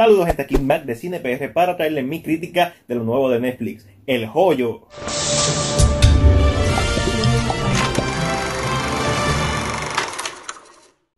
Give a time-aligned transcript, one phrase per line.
[0.00, 3.86] Saludos gente, aquí Mac de CinePR para traerles mi crítica de lo nuevo de Netflix,
[4.06, 4.86] El Joyo.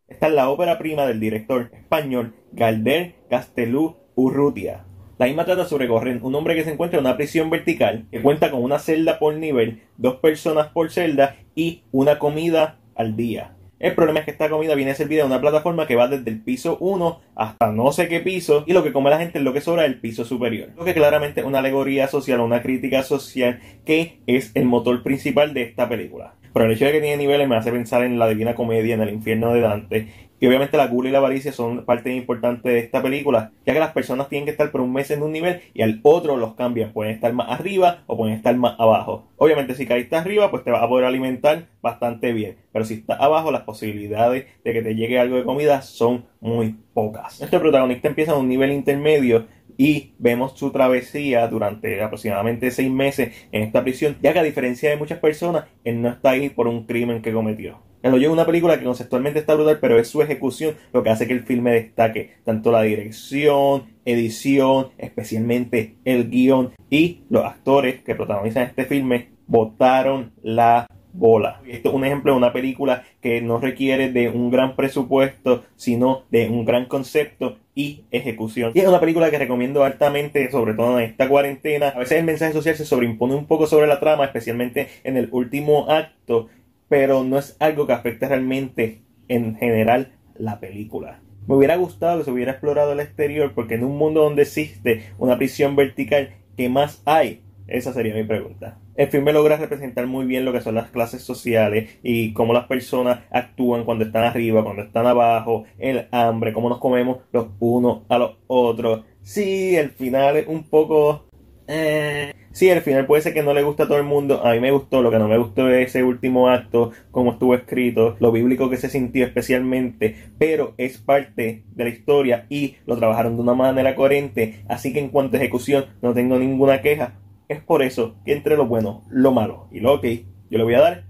[0.09, 4.85] Esta es la ópera prima del director español Galder Castelú Urrutia.
[5.17, 8.21] La misma trata sobre Gorren, un hombre que se encuentra en una prisión vertical que
[8.21, 13.55] cuenta con una celda por nivel, dos personas por celda y una comida al día.
[13.83, 16.41] El problema es que esta comida viene servida en una plataforma que va desde el
[16.41, 19.53] piso 1 hasta no sé qué piso y lo que come la gente es lo
[19.53, 20.69] que sobra del piso superior.
[20.77, 25.03] Lo que claramente es una alegoría social o una crítica social que es el motor
[25.03, 26.35] principal de esta película.
[26.53, 29.03] Pero el hecho de que tiene niveles me hace pensar en la Divina Comedia, en
[29.03, 30.09] el infierno de Dante
[30.43, 33.79] y obviamente la gula y la avaricia son parte importante de esta película, ya que
[33.79, 36.55] las personas tienen que estar por un mes en un nivel y al otro los
[36.55, 36.93] cambian.
[36.93, 39.29] Pueden estar más arriba o pueden estar más abajo.
[39.37, 42.57] Obviamente si caíste arriba, pues te vas a poder alimentar bastante bien.
[42.73, 46.75] Pero si estás abajo, las posibilidades de que te llegue algo de comida son muy
[46.93, 47.41] pocas.
[47.41, 49.47] Este protagonista empieza en un nivel intermedio
[49.83, 54.89] y vemos su travesía durante aproximadamente seis meses en esta prisión, ya que a diferencia
[54.89, 57.81] de muchas personas, él no está ahí por un crimen que cometió.
[58.01, 61.11] El Hoyo es una película que conceptualmente está brutal, pero es su ejecución lo que
[61.11, 62.35] hace que el filme destaque.
[62.45, 70.33] Tanto la dirección, edición, especialmente el guion y los actores que protagonizan este filme botaron
[70.45, 71.61] la bola.
[71.67, 76.25] Esto es un ejemplo de una película que no requiere de un gran presupuesto, sino
[76.31, 78.73] de un gran concepto y ejecución.
[78.75, 81.89] Y es una película que recomiendo altamente, sobre todo en esta cuarentena.
[81.89, 85.29] A veces el mensaje social se sobreimpone un poco sobre la trama, especialmente en el
[85.33, 86.49] último acto
[86.93, 91.23] pero no es algo que afecte realmente en general la película.
[91.47, 95.11] Me hubiera gustado que se hubiera explorado el exterior porque en un mundo donde existe
[95.17, 97.41] una prisión vertical, ¿qué más hay?
[97.67, 98.77] Esa sería mi pregunta.
[98.95, 102.67] El filme logra representar muy bien lo que son las clases sociales y cómo las
[102.67, 108.03] personas actúan cuando están arriba, cuando están abajo, el hambre, cómo nos comemos los unos
[108.09, 109.05] a los otros.
[109.23, 111.27] Sí, el final es un poco...
[111.67, 114.45] Eh, Sí, al final puede ser que no le guste a todo el mundo.
[114.45, 117.55] A mí me gustó, lo que no me gustó es ese último acto, cómo estuvo
[117.55, 122.99] escrito, lo bíblico que se sintió especialmente, pero es parte de la historia y lo
[122.99, 124.65] trabajaron de una manera coherente.
[124.69, 127.22] Así que en cuanto a ejecución, no tengo ninguna queja.
[127.49, 130.05] Es por eso que entre lo bueno, lo malo y lo ok,
[130.51, 131.05] yo le voy a dar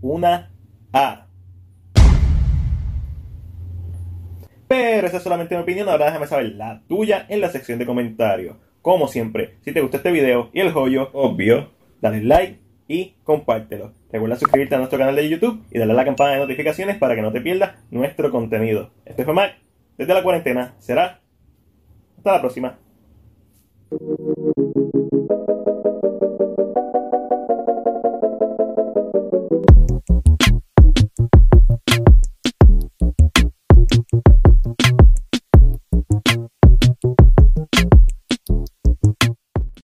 [0.00, 0.50] una
[0.92, 1.26] A.
[4.66, 7.86] Pero esa es solamente mi opinión, ahora déjame saber la tuya en la sección de
[7.86, 8.56] comentarios.
[8.82, 11.70] Como siempre, si te gustó este video y el joyo, obvio,
[12.00, 12.58] dale like
[12.88, 13.92] y compártelo.
[14.12, 17.14] Recuerda suscribirte a nuestro canal de YouTube y darle a la campana de notificaciones para
[17.14, 18.90] que no te pierdas nuestro contenido.
[19.04, 19.56] Este fue Mac,
[19.96, 20.74] desde la cuarentena.
[20.78, 21.20] Será
[22.16, 22.78] hasta la próxima.